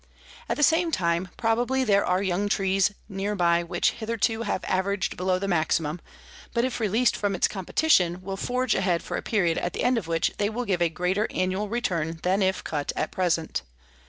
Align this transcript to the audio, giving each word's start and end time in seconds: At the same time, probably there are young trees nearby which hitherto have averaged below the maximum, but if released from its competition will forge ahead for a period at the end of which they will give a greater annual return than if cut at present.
At 0.49 0.57
the 0.57 0.63
same 0.63 0.89
time, 0.89 1.27
probably 1.37 1.83
there 1.83 2.03
are 2.03 2.23
young 2.23 2.49
trees 2.49 2.91
nearby 3.07 3.61
which 3.61 3.91
hitherto 3.91 4.41
have 4.41 4.63
averaged 4.63 5.15
below 5.15 5.37
the 5.37 5.47
maximum, 5.47 6.01
but 6.55 6.65
if 6.65 6.79
released 6.79 7.15
from 7.15 7.35
its 7.35 7.47
competition 7.47 8.23
will 8.23 8.35
forge 8.35 8.73
ahead 8.73 9.03
for 9.03 9.15
a 9.15 9.21
period 9.21 9.59
at 9.59 9.73
the 9.73 9.83
end 9.83 9.99
of 9.99 10.07
which 10.07 10.33
they 10.39 10.49
will 10.49 10.65
give 10.65 10.81
a 10.81 10.89
greater 10.89 11.27
annual 11.29 11.69
return 11.69 12.19
than 12.23 12.41
if 12.41 12.63
cut 12.63 12.91
at 12.95 13.11
present. 13.11 13.61